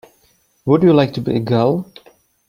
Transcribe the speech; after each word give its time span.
Would 0.65 0.81
you 0.81 0.93
like 0.93 1.13
to 1.13 1.21
be 1.21 1.35
a 1.35 1.39
gull? 1.39 1.91